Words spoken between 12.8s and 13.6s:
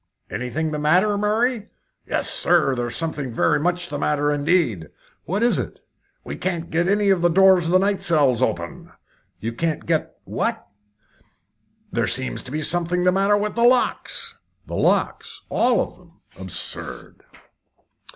the matter with